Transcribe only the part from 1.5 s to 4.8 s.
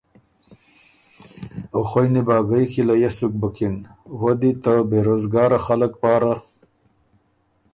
او خوئ نیباګئ کی لیۀ سُک بُکِن، وۀ دی ته